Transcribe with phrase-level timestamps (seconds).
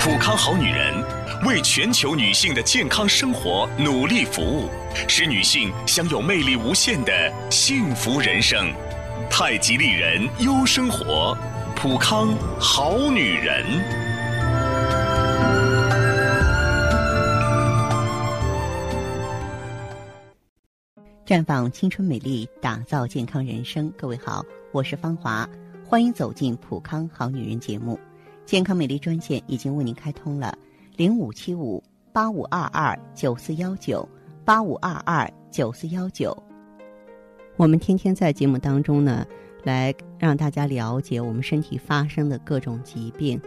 [0.00, 0.94] 普康好女人
[1.44, 4.70] 为全球女性的健康生活努力服务，
[5.08, 8.72] 使女性享有魅力无限的幸福人生。
[9.28, 11.36] 太极丽人优生活，
[11.74, 13.64] 普康好女人。
[21.26, 23.92] 绽放青春美丽，打造健康人生。
[23.98, 25.48] 各位好，我是芳华，
[25.84, 27.98] 欢迎走进普康好女人节目。
[28.48, 30.56] 健康美丽专线已经为您开通了，
[30.96, 31.84] 零五七五
[32.14, 34.08] 八五二二九四幺九
[34.42, 36.34] 八五二二九四幺九。
[37.58, 39.26] 我们天天在节目当中呢，
[39.64, 43.38] 来让大家了解我们身体发生的各种疾病、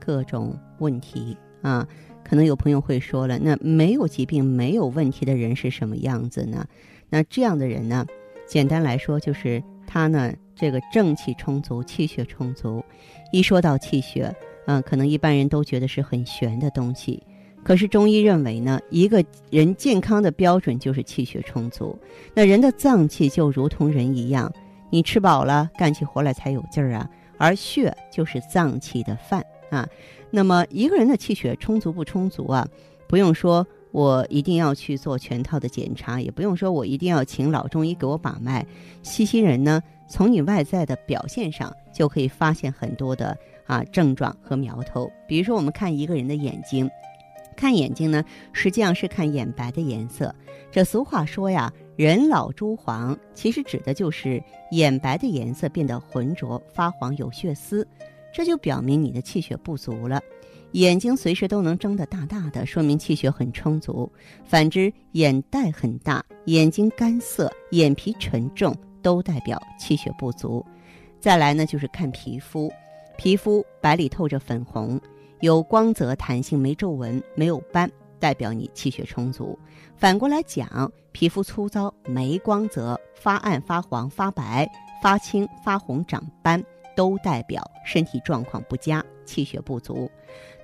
[0.00, 1.86] 各种问题啊。
[2.24, 6.66] 可能有朋友会说了，那没有疾病、没有问题的人是什么样子呢？
[7.08, 8.04] 那这样的人呢，
[8.44, 12.84] 简单来说就是他呢，这个正气充足，气血充足。
[13.30, 14.34] 一说到气血，
[14.68, 17.22] 嗯，可能一般人都觉得是很玄的东西。
[17.64, 21.98] 可是中医认为呢，一个人健康的标准就是气血充足。
[22.34, 24.52] 那人的脏器就如同人一样，
[24.90, 27.08] 你吃饱了，干起活来才有劲儿啊。
[27.38, 29.88] 而血就是脏器的饭啊。
[30.30, 32.68] 那么一个人的气血充足不充足啊，
[33.08, 33.66] 不用说。
[33.90, 38.64] 我一定要去做全套的检查，也不用说我一定要请老中医给我把脉。
[39.02, 43.34] 细心人呢，从你外在的表现上就可以发现很多的
[43.68, 45.08] 啊症状和苗头。
[45.28, 46.90] 比如说，我们看一个人的眼睛，
[47.56, 50.34] 看眼睛呢，实际上是看眼白的颜色。
[50.72, 57.86] 这俗话说呀，“人老珠黄”，其实指的就是眼白的颜色变得浑浊发黄，有血丝，
[58.32, 60.20] 这就表明你的气血不足了。
[60.72, 64.06] 眼睛随时都能睁得大大的，说明气血很充足；
[64.44, 70.62] 反之，眼袋很大、眼睛干涩、眼皮沉重，都代表气血不足。
[71.18, 72.70] 再来呢，就是看皮肤，
[73.18, 74.98] 皮肤白里透着粉红，
[75.40, 79.58] 有光泽、弹性，没皱纹、没有斑，代表你气血充足。
[79.96, 84.70] 反过来讲，皮肤粗糙、没光泽、发暗、发黄、发白、
[85.02, 86.64] 发青、发红、长斑。
[86.94, 90.10] 都代表身体状况不佳，气血不足。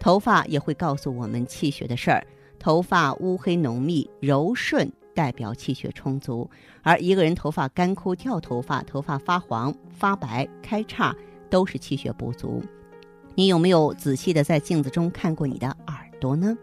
[0.01, 2.27] 头发也会告诉我们气血的事儿。
[2.59, 6.51] 头发乌黑浓密、柔顺，代表气血充足；
[6.83, 11.15] 而一个人头发干枯、掉头发、头发发黄、发白、开叉，
[11.51, 12.63] 都是气血不足。
[13.35, 16.57] 你有没有仔细的在镜子中看过你的耳朵呢？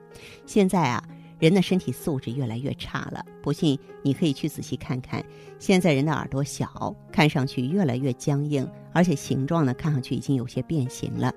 [0.46, 1.04] 现在啊。
[1.40, 5.26] 人的身体素质越来越差了，不信你可以去仔细看看。
[5.58, 11.34] 现在人的耳朵小，看上去越来越僵硬，而且形状呢，看上去已经有些变形了。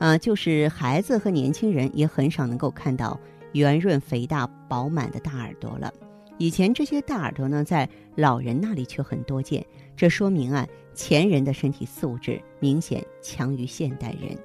[0.00, 3.16] 啊，就是孩子和年轻人也很少能够看到
[3.52, 5.94] 圆润、肥大、饱满的大耳朵了。
[6.36, 14.36] 以前这些大耳朵呢，在老人那里却很多见，这说明啊，前人的身体素质明显强于现代人。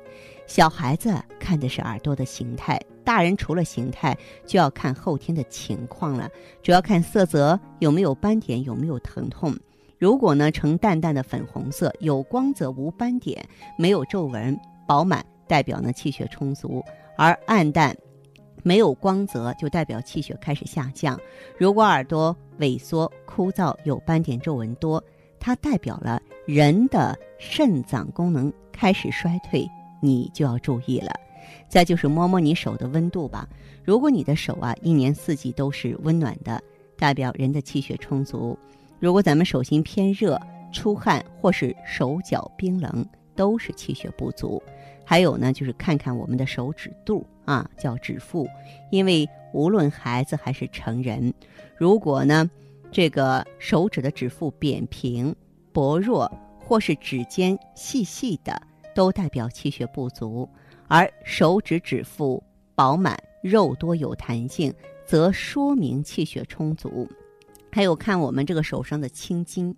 [0.47, 4.17] 小孩子看的是耳朵的形态，大人除了形态，
[4.47, 6.27] 就要看后天的情况了。
[6.63, 9.55] 主要看色泽有没有斑点，有没有疼痛。
[9.99, 16.81] 如果呢呈淡淡的粉红色，有光泽无斑点，没有皱纹，饱满，代表呢气血充足；
[17.15, 17.95] 而暗淡，
[18.63, 21.19] 没有光泽，就代表气血开始下降。
[21.59, 25.03] 如果耳朵萎缩、枯燥，有斑点、皱纹多，
[25.39, 29.69] 它代表了人的肾脏功能开始衰退。
[30.01, 31.11] 你就要注意了，
[31.67, 33.45] 再就是摸摸你手的温度吧。
[33.83, 36.61] 如果你的手啊一年四季都是温暖的，
[36.97, 38.57] 代表人的气血充足；
[38.97, 40.39] 如果咱们手心偏热、
[40.71, 44.63] 出汗或是手脚冰冷，都是气血不足。
[45.03, 48.47] 还有呢，就是看看我们的手指肚啊，叫指腹，
[48.89, 51.33] 因为无论孩子还是成人，
[51.75, 52.49] 如果呢
[52.91, 55.35] 这个手指的指腹扁平、
[55.71, 58.61] 薄弱，或是指尖细细的。
[58.95, 60.49] 都代表气血不足，
[60.89, 62.43] 而手指指腹
[62.75, 64.73] 饱满、肉多有弹性，
[65.05, 67.07] 则说明气血充足。
[67.71, 69.73] 还有看我们这个手上的青筋，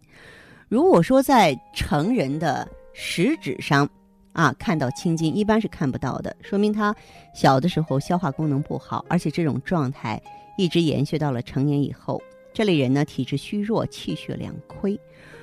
[0.69, 3.88] 如果说在成人的食指上
[4.33, 6.96] 啊看到青筋，一般是看不到的，说明他
[7.35, 10.19] 小的时候消化功能不好，而且这种状态
[10.58, 12.19] 一直延续到了成年以后。
[12.53, 14.99] 这类人呢，体质虚弱，气血两亏。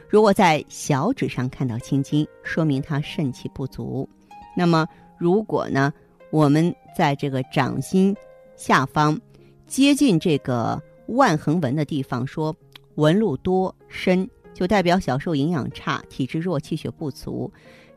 [0.08, 4.08] 如果在小指上看到青筋，说明他肾气不足。
[4.56, 4.86] 那么，
[5.18, 5.92] 如果呢，
[6.30, 8.16] 我们在这个掌心
[8.56, 9.18] 下方
[9.66, 12.54] 接近这个腕横纹的地方，说
[12.94, 17.50] 纹路多深，就代表小时候营养差，体质弱，气血不足。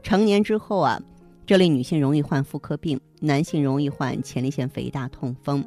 [0.03, 1.01] 成年之后啊，
[1.45, 5.65] 这类女性容易患妇科病，男性容易患前列腺肥大、痛风。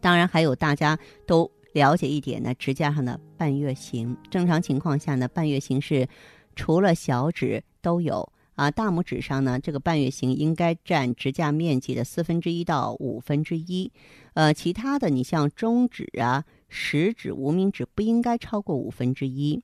[0.00, 1.50] 当然，还有大家都。
[1.76, 6.08] 了解一点呢，指甲上的半月形，正常情况下呢，半月形是
[6.54, 8.26] 除了小指都有。
[8.54, 13.92] 啊，大拇指上呢，这个半月形应该占指甲面积的四分之一到五分之一，
[14.32, 19.62] 呃，其他的你像中指啊、食指、无名指不应该超过五分之一。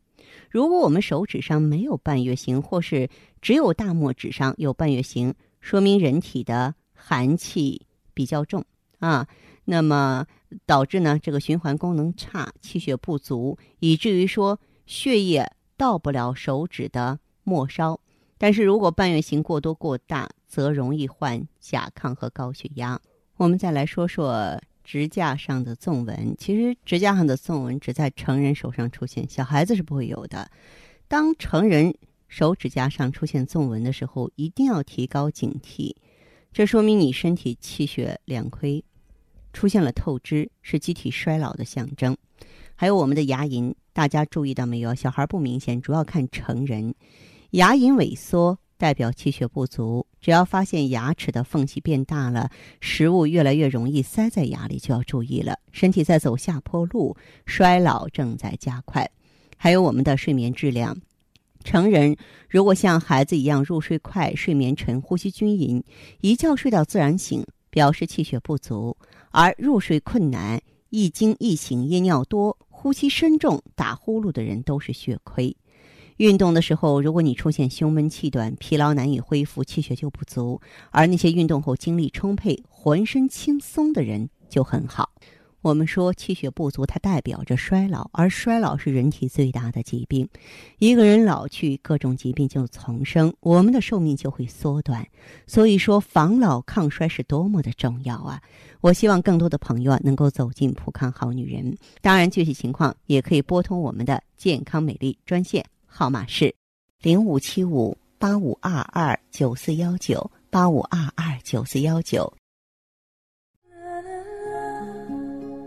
[0.51, 3.09] 如果我们手指上没有半月形，或是
[3.41, 7.81] 只有大拇指上有半月形，说明人体的寒气
[8.13, 8.63] 比较重。
[8.99, 9.27] 啊，
[9.65, 10.27] 那么
[10.67, 18.01] 导致呢这个循环功能差，气血不足，以至于说血液到不了手指的末梢。
[18.39, 23.01] 但是如果半月形过多过大，则容易患甲亢和高血压。
[23.37, 26.35] 我们再来说说指甲上的纵纹。
[26.37, 30.51] 其实指甲上的纵纹只在成人手上出现，小孩子是不会有的。
[31.07, 31.95] 当成人
[32.29, 35.95] 手指甲上出现纵纹的时候，一定要提高警惕，
[36.53, 38.85] 这说明你身体气血两亏，
[39.53, 42.17] 出现了透支，是机体衰老的象征。
[42.75, 44.95] 还有我们的牙龈，大家注意到没有？
[44.95, 46.95] 小孩不明显，主要看成人。
[47.51, 52.51] 牙龈萎缩代表气血不足，只要发现牙齿的缝隙变大了，
[52.81, 57.17] 食物越来越容易塞在牙里，就要注意了，身体在走下坡路，
[57.47, 59.09] 衰老正在加快。
[59.57, 60.97] 还有我们的睡眠质量，
[61.63, 62.17] 成人
[62.49, 65.85] 如果像孩子一样入睡快、睡眠沉、呼吸均匀，
[66.21, 68.95] 一觉睡到自然醒，表示气血不足；
[69.31, 70.61] 而入睡困难、
[70.91, 75.57] 易惊易醒、夜尿多、呼吸深重、打呼噜的人，都是血亏。
[76.19, 80.61] 运动的时候，如果你出现胸闷气短、疲劳难以恢复、气血就不足，
[80.91, 85.11] 而那些运动后精力充沛、浑身轻松的人就很好。
[85.63, 90.29] 我们说气血不足，它代表着衰老，而衰老是人体最大的疾病。
[90.79, 95.07] 一个人老去，各种疾病就丛生，我们的寿命就会缩短。
[95.47, 98.43] 所以说，防老抗衰是多么的重要啊！
[98.81, 101.77] 我希望更多的朋友啊能够走进普康好女人。
[102.01, 105.65] 当然，具体情况也可以拨通我们的健康美丽专线。
[105.87, 106.53] 号码是
[107.03, 112.42] 零五七五八五二二九四幺九八五二二九四幺九。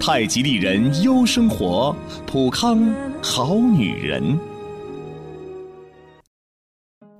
[0.00, 2.80] 太极丽人优生活，普康
[3.22, 4.38] 好女人。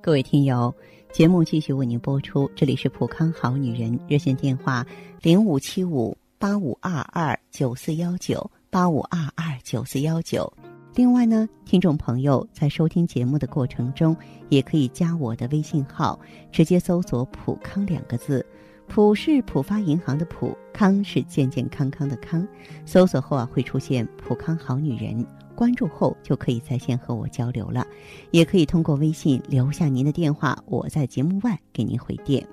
[0.01, 0.73] 各位听友，
[1.11, 4.85] 节目继续为您播出，这里是普康好女人热线电话
[5.21, 10.51] 零五七五八五二二九四幺九八五二二九四幺九。
[10.95, 14.15] 另外呢，听众朋友在收听节目的过程中，
[14.47, 16.17] 也可以加我的微信号，
[16.51, 18.43] 直接搜索“普康”两个字
[18.89, 22.45] ，“普”是浦发银行的“普”，“康”是健健康康的“康”。
[22.85, 25.25] 搜索后啊，会出现“普康好女人”，
[25.55, 27.85] 关注后就可以在线和我交流了。
[28.31, 32.45] 也可以通过微信留下您的电话，我在节目外给您回电。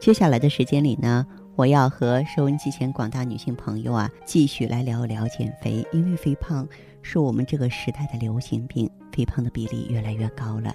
[0.00, 6.66] 接下来的时间里呢，我要和收音机前广大女性朋友啊，继续来聊一聊减肥，因为肥胖。
[7.02, 10.74] 是我们这个时代的流行病，肥胖的比例越来越高了。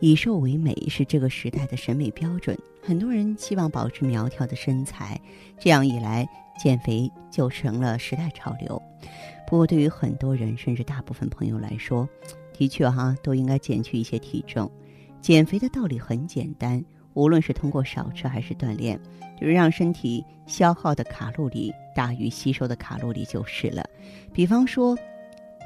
[0.00, 5.18] 以瘦为美是这个时代的审美标准，很多人希望保持苗条的身材，
[5.56, 6.28] 这样一来，
[6.58, 8.82] 减肥就成了时代潮流。
[9.46, 12.08] 不过，对于很多人，甚至大部分朋友来说，
[12.52, 14.68] 的确哈都应该减去一些体重。
[15.20, 18.98] 减肥的道理很简单，无论是通过少吃还是锻炼，
[19.40, 23.88] 就是让身体消耗的卡路里大于吸收的卡路里就是了。
[24.32, 24.98] 比方说。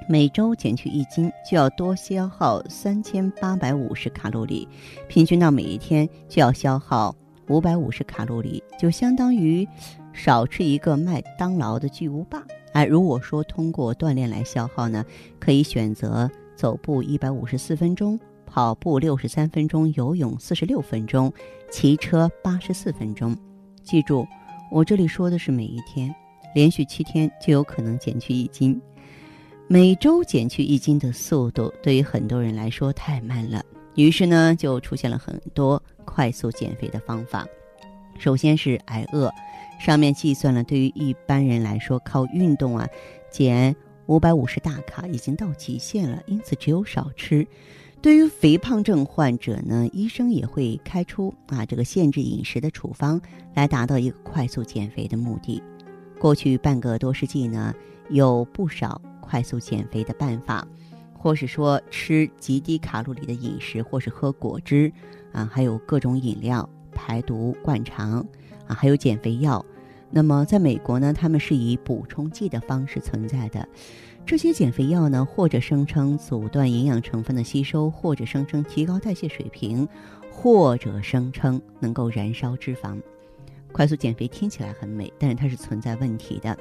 [0.09, 4.69] 每周减去一斤，就要多消耗三千八百五十卡路里，
[5.09, 7.15] 平均到每一天就要消耗
[7.49, 9.67] 五百五十卡路里，就相当于
[10.13, 12.43] 少吃一个麦当劳的巨无霸。
[12.73, 15.05] 哎，如果说通过锻炼来消耗呢，
[15.41, 21.33] 可以选择走步一百五十四分钟，跑步六十三分钟，游泳四十六分钟，
[21.71, 23.37] 骑车八十四分钟。
[23.83, 24.27] 记住，
[24.71, 26.15] 我这里说的是每一天，
[26.55, 28.81] 连续七天就有可能减去一斤。
[29.69, 33.65] 每周减去一斤的速度，对于很多人来说太慢了。
[33.97, 37.45] 于是呢，就出现了很多快速减肥的方法。
[38.17, 39.29] 首先是挨饿，
[39.81, 42.87] 上面计算了，对于一般人来说，靠运动啊
[43.29, 43.75] 减
[44.07, 47.45] 五百五十大卡已经到极限了，因此只有少吃。
[48.01, 53.21] 对于肥胖症患者呢，医生也会开出啊这个限制饮食的处方，
[53.53, 55.61] 来达到一个快速减肥的目的。
[56.21, 57.75] 过去半个多世纪呢，
[58.11, 59.03] 有不少。
[59.27, 60.67] 快速减肥的办法，
[61.13, 64.93] 或是说吃极低卡路里的饮食，或是喝果汁，
[65.33, 68.25] 啊，还有各种饮料排毒灌肠，
[68.67, 69.65] 啊，还有减肥药。
[70.09, 73.69] 那么在美国呢，他们是以补充剂的方式存在的。
[74.25, 79.87] 这些减肥药呢，或者声称阻断营养成分的吸收，或者声称提高代谢水平，
[80.31, 83.01] 或者声称能够燃烧脂肪。
[83.73, 86.57] 快速减肥听起来很美，但是它是存在问题的。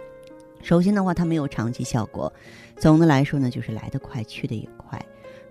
[0.65, 2.33] 首先的话，它没有长期效果。
[2.75, 4.99] 总的来说呢，就是来得快，去得也快。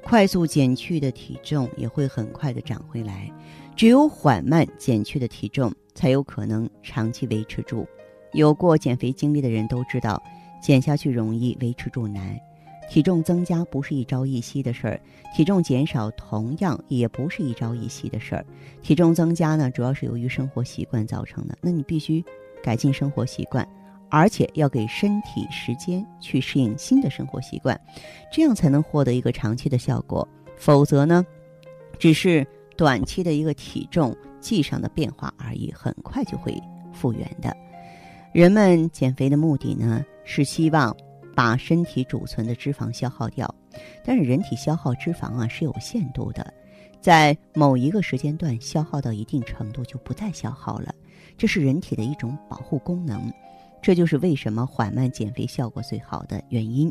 [0.02, 3.30] 快速减去的体重也会很快的长回来。
[3.76, 7.86] 只有缓慢减去的体重，才有可能长期维持住。
[8.32, 10.20] 有过减肥经历的人都知道。
[10.60, 12.36] 减下去容易，维持住难。
[12.90, 15.00] 体重增加不是一朝一夕的事儿，
[15.36, 18.44] 体重减少同样也不是一朝一夕的事儿。
[18.82, 21.56] 体重增加呢，主要是由于生活习惯造成的。
[21.60, 22.24] 那你必须
[22.62, 23.66] 改进生活习惯，
[24.16, 27.78] 而且要给身体时间去适应新的生活习惯，
[28.32, 30.26] 这样才能获得一个长期的效果。
[30.56, 31.26] 否则呢，
[31.98, 36.56] 只是短期的一个体重计上的变化而已，很快就会
[36.92, 37.52] 复原的。
[38.32, 40.96] 人们减肥的目的呢，是希望
[41.34, 43.52] 把身体储存的脂肪消耗掉，
[44.04, 46.54] 但是人体消耗脂肪啊是有限度的，
[47.00, 50.94] 在某一个时间段消耗到一定程度就不再消耗了，
[51.36, 53.20] 这是人体的一种保护功能，
[53.84, 56.90] 这就是为什么缓慢减肥效果最好的原因。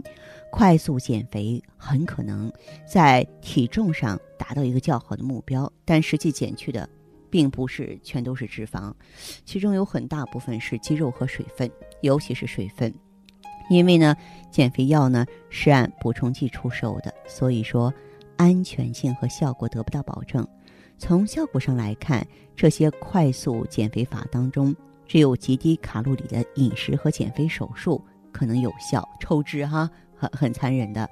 [0.51, 2.53] 快速减肥很可能
[2.85, 6.87] 在体重上达到一个较好的目标，但实际减去的。
[7.31, 8.93] 并不是全都是脂肪，
[9.43, 11.67] 其中有很大部分是肌肉和水分，
[12.01, 12.93] 尤其是水分。
[13.71, 14.15] 因为呢，
[14.51, 17.91] 减肥药呢是按补充剂出售的，所以说
[18.37, 20.47] 安全性和效果得不到保证。
[20.99, 22.23] 从效果上来看，
[22.55, 24.75] 这些快速减肥法当中，
[25.07, 31.09] 只有极低卡路里的饮食和减肥手术可能有效，抽脂哈很很残忍的。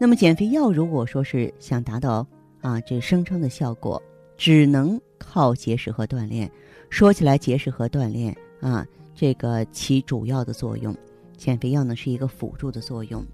[0.00, 2.26] 那么减肥药如果说是想达到
[2.60, 4.02] 啊这声称的效果，
[4.36, 5.00] 只能。
[5.24, 6.50] 靠节食和锻炼，
[6.90, 8.84] 说起来节食和锻炼啊，
[9.14, 10.92] 这个起主要的作用，
[11.36, 13.24] 减肥药呢是一个辅助的作用。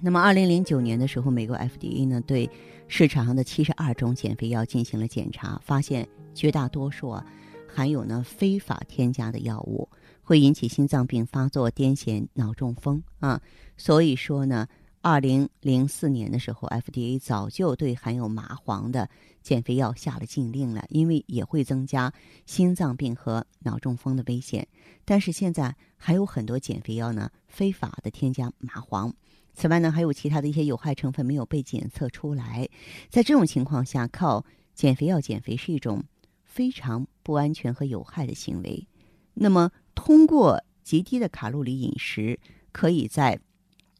[0.00, 2.48] 那么，二零零九年的时候，美国 FDA 呢对
[2.86, 7.26] 市场上的七十二种减肥药进行了检查，发现绝大多数啊
[7.74, 9.88] 含有呢非法添加的药物，
[10.22, 13.40] 会引起心脏病发作、癫痫、脑中风啊。
[13.76, 14.68] 所以说呢。
[15.06, 19.06] 二零零四年的时候，FDA 早就对含有麻黄的
[19.42, 22.10] 减肥药下了禁令了，因为也会增加
[22.46, 24.66] 心脏病和脑中风的危险。
[25.04, 29.12] 但是现在还有很多减肥药呢，非法的添加麻黄。
[29.52, 32.66] 此外呢，还有其他的一些有害成分没有被检测出来。
[33.10, 34.42] 在这种情况下，靠
[34.74, 36.02] 减肥药减肥是一种
[36.44, 38.86] 非常不安全和有害的行为。
[39.32, 42.38] 那么，通过极低的卡路里饮食，
[42.70, 43.40] 可以在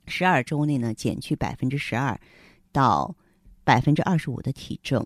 [0.07, 2.21] 十二周内呢，减去百分之十二
[2.71, 3.17] 到
[3.65, 5.05] 百分之二十五的体重，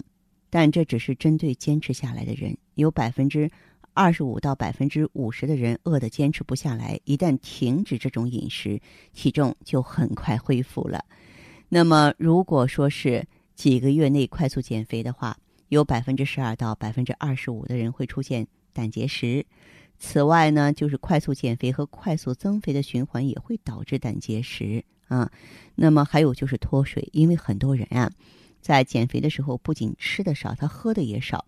[0.50, 2.54] 但这只是针对坚持下来的人。
[2.75, 3.50] 有百分之
[3.94, 8.80] 二十五到百分之五十的人饿得坚持不下来，一旦停止这种饮食，
[9.12, 11.04] 体重就很快恢复了。
[11.68, 15.37] 那么，如果说是几个月内快速减肥的话，
[15.68, 19.44] 有百分之十二到百分之二十五的人会出现胆结石。
[19.98, 25.30] 此外呢，就是快速减肥和快速增肥的循环也会导致胆结石啊。
[25.75, 28.10] 那么还有就是脱水，因为很多人啊，
[28.60, 31.44] 在减肥的时候不仅吃的少，他喝的也少。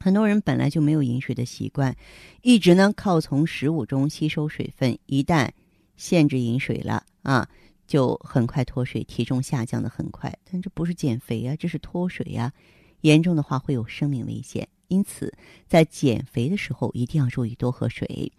[0.00, 1.94] 很多人本来就没有饮水的习惯，
[2.42, 5.48] 一直呢靠从食物中吸收水分，一旦
[5.96, 7.48] 限制饮水了啊，
[7.86, 10.34] 就很快脱水，体重下降的很快。
[10.50, 12.52] 但这不是减肥啊，这是脱水呀，
[13.04, 14.66] 严重的话会有生命危险。
[14.88, 15.34] 因此，
[15.66, 18.32] 在减肥的时候一定要注意多喝水。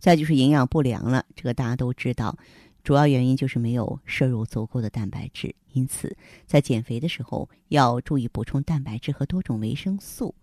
[0.00, 2.36] 再就是营养不良了，这个大家都知道，
[2.82, 5.54] 主要原因就是没有摄入足够的蛋白质。
[5.72, 10.34] 因此，在减肥的时候要注意补充蛋白质和多种维生素。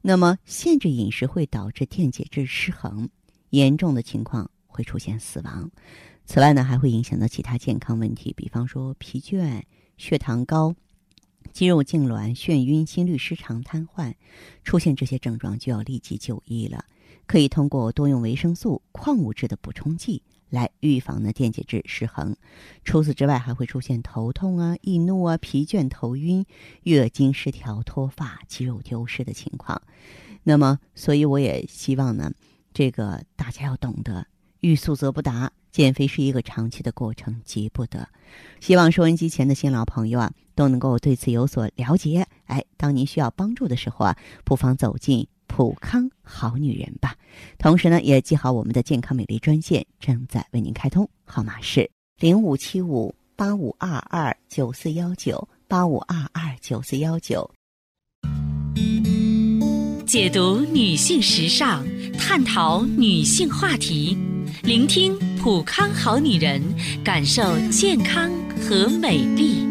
[0.00, 3.10] 那么，限制饮食会导致电解质失衡，
[3.50, 5.70] 严重的情况会出现死亡。
[6.24, 9.62] 此外呢，还会影响到其他健康问题，比方说疲倦、
[9.98, 10.74] 血糖高。
[11.52, 14.14] 肌肉痉挛、眩晕、心律失常、瘫痪，
[14.64, 16.84] 出现这些症状就要立即就医了。
[17.26, 22.36] 可以通过多用维生素、矿物质的补充剂来预防呢电解质失衡。
[22.84, 26.44] 除此之外，还会出现头痛啊、易怒啊、疲倦、头晕、
[26.82, 29.80] 月经失调、脱发、肌肉丢失的情况。
[30.42, 32.32] 那么，所以我也希望呢，
[32.74, 34.26] 这个大家要懂得
[34.60, 35.52] 欲速则不达。
[35.70, 38.08] 减肥是一个长期的过程，急不得。
[38.60, 42.26] 希望收音机前的新老朋友啊，都能够对此有所了解。
[42.44, 47.14] 哎，当您需要帮助的时候啊，不妨走进普康好女人吧。
[47.58, 55.48] 同时呢，也记好我们的健康美丽专线正在为您开通，号码是零五七五八五二二九四幺九。
[55.68, 57.48] 八五二二九四幺九。
[60.04, 61.84] 解读女性时尚，
[62.18, 64.18] 探讨女性话题，
[64.64, 66.62] 聆听普康好女人，
[67.02, 68.30] 感受健康
[68.60, 69.66] 和美丽。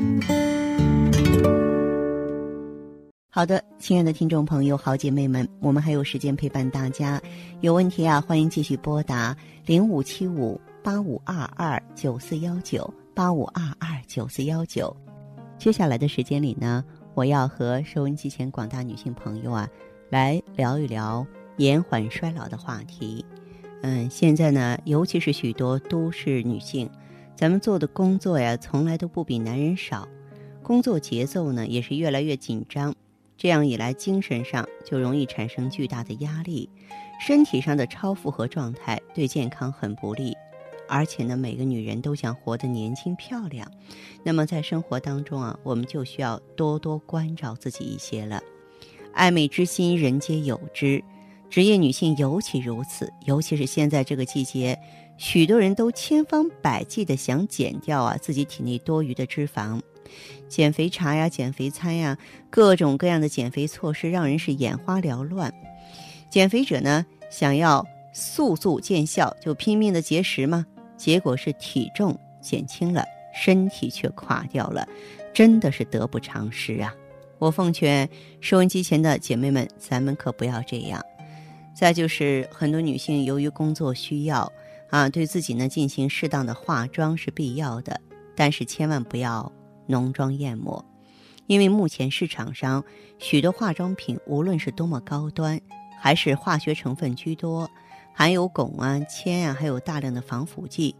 [3.29, 7.21] 好的，亲爱的听众朋友、好姐妹们，我们还有时间陪伴大家。
[7.61, 14.95] 有问题啊，欢迎继续拨打零五七五八五二二九四幺九八五二二九四幺九。
[15.59, 16.83] 接下来的时间里呢，
[17.13, 19.69] 我要和收音机前广大女性朋友啊，
[20.09, 21.23] 来聊一聊
[21.57, 23.23] 延缓衰老的话题。
[23.81, 26.89] 嗯，现在呢，尤其是许多都市女性，
[27.35, 30.07] 咱们做的工作呀，从来都不比男人少，
[30.61, 32.93] 工作节奏呢，也是越来越紧张。
[33.37, 36.69] 这样一来，精神上就容易产生巨大的压力，
[37.21, 40.35] 身体上的超负荷状态对健康很不利。
[40.89, 43.71] 而且呢，每个女人都想活得年轻漂亮，
[44.23, 48.41] 那么在生活当中啊，我们就需要多多关照自己一些了。
[49.13, 51.01] 爱美之心，人皆有之，
[51.49, 53.11] 职业女性尤其如此。
[53.25, 54.79] 尤其是现在这个季节，
[55.17, 59.81] 许多人都千方百计的想减掉啊自己体内多余的脂肪。
[60.47, 62.17] 减肥茶呀，减肥餐呀，
[62.49, 65.53] 各种各样的减肥措施让人是眼花缭乱。
[66.29, 70.65] 减肥者呢，想要速速见效，就拼命的节食嘛，
[70.97, 73.03] 结果是体重减轻了，
[73.33, 74.87] 身体却垮掉了，
[75.33, 76.93] 真的是得不偿失啊！
[77.37, 78.09] 我奉劝
[78.41, 81.03] 收音机前的姐妹们，咱们可不要这样。
[81.79, 84.51] 再就是很多女性由于工作需要
[84.89, 88.01] 啊，对自己呢进行适当的化妆是必要的，
[88.35, 89.49] 但是千万不要。
[89.87, 90.83] 浓妆艳抹，
[91.47, 92.83] 因为目前市场上
[93.17, 95.57] 许多化妆品，无论是多么高端，
[96.01, 97.71] 还是化学成分居多，
[98.13, 100.93] 含有汞啊、铅啊，还有大量的防腐剂。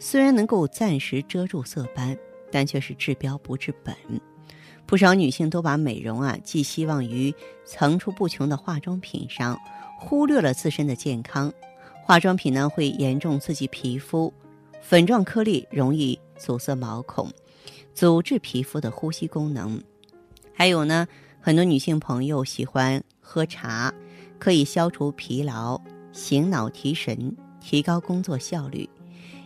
[0.00, 2.18] 虽然能够暂时遮住色斑，
[2.50, 3.94] 但却是治标不治本。
[4.86, 7.32] 不少女性都把美容啊寄希望于
[7.64, 9.58] 层出不穷的化妆品上，
[10.08, 11.52] 忽略了自身的健康。
[12.04, 14.32] 化妆品呢会严重刺激皮肤，
[14.80, 17.28] 粉状颗粒容易阻塞毛孔。
[17.92, 19.82] 阻滞皮肤的呼吸功能，
[20.54, 21.08] 还有呢，
[21.40, 23.92] 很多女性朋友喜欢喝茶，
[24.38, 25.80] 可以消除疲劳、
[26.12, 28.88] 醒脑提神、提高工作效率。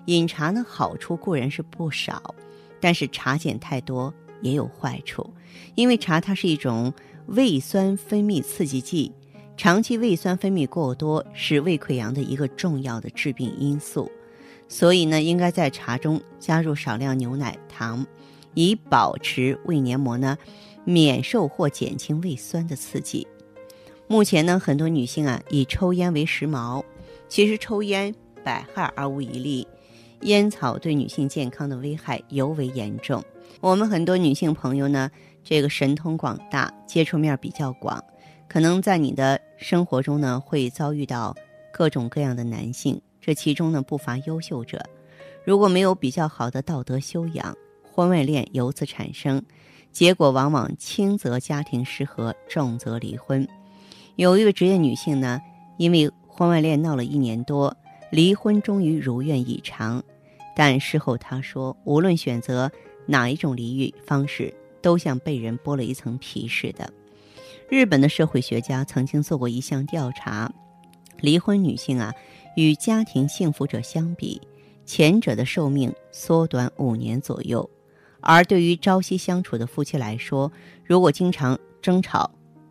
[0.07, 2.35] 饮茶呢，好处固然是不少，
[2.81, 5.33] 但是茶碱太多也有坏处，
[5.75, 6.93] 因为茶它是一种
[7.29, 9.11] 胃酸分泌刺激剂，
[9.63, 14.11] 长期胃酸分泌过多是胃溃疡的一个重要的致病因素，
[14.69, 18.07] 所以呢，应该在茶中加入少量牛奶、糖。
[18.55, 20.39] 以保持胃黏膜呢
[20.83, 23.29] 免受或减轻胃酸的刺激。
[24.09, 26.83] 目前呢，很多女性啊以抽烟为时髦，
[27.29, 29.69] 其实抽烟百害而无一利，
[30.23, 33.23] 烟草对女性健康的危害尤为严重。
[33.61, 35.11] 我们很多女性朋友呢，
[35.45, 38.03] 这个神通广大，接触面比较广，
[38.49, 41.37] 可能在你的生活中呢会遭遇到
[41.71, 44.83] 各种各样的男性，这其中呢不乏优秀者。
[45.45, 47.55] 如果没有比较好的道德修养，
[47.93, 49.43] 婚外恋由此产生，
[49.93, 53.47] 结果往往轻则家庭失和，重则离婚。
[54.17, 55.39] 有一位职业女性呢，
[55.77, 57.77] 因为婚外恋闹了一年多，
[58.11, 60.03] 离婚终于如愿以偿。
[60.57, 62.71] 但事后她说，无论选择
[63.05, 66.91] 哪一种离异方式，都像被人剥了一层皮似的。
[67.71, 70.53] 日本的社会学家曾经做过一项调查，
[71.21, 72.13] 离婚女性啊，
[72.57, 74.43] 与家庭幸福者相比，
[74.85, 77.69] 前者的寿命缩短五年左右。
[78.21, 80.51] 而对于朝夕相处的夫妻来说，
[80.85, 82.29] 如果经常争吵、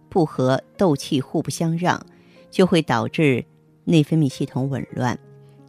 [0.10, 2.06] 不和、斗气、互不相让，
[2.52, 3.44] 就会导致
[3.86, 5.18] 内分泌系统紊乱、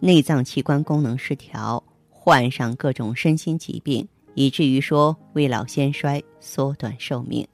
[0.01, 7.47] 内脏器官功能失调，患上各种身心疾病，以至于说未老先衰、缩短寿命。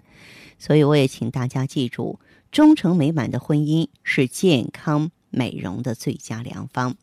[0.59, 2.19] 所以，我也请大家记住，
[2.51, 6.97] 忠诚美满的婚姻是健康美容的最佳良方。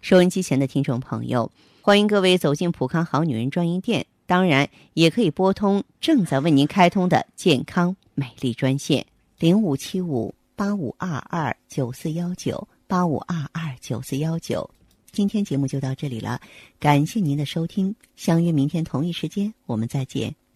[0.00, 1.50] 收音机前的听众朋友，
[1.82, 4.06] 欢迎各位走进普康好女人专营店。
[4.26, 9.06] 当然，也可以拨通正在为您开通的健康美丽专线
[9.38, 14.68] 零五七五八五二二九四幺九八五二二九四幺九。
[15.12, 16.40] 今天节目就到这里了，
[16.78, 20.47] 感谢您的收听，相约明天同一时间，我们再见。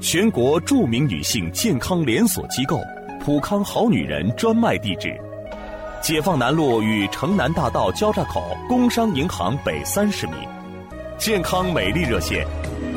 [0.00, 2.80] 全国著名女性健康连锁机构
[3.20, 5.18] 普康好女人专卖地址。
[6.00, 10.34] 解放南路与城南大道交叉口工商银行北三十米，
[11.18, 12.46] 健康美丽热线：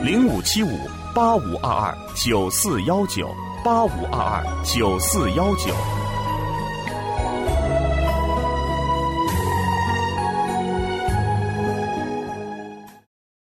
[0.03, 0.77] 零五七五
[1.13, 3.27] 八五二二九四幺九
[3.65, 5.73] 八五二二九四幺九。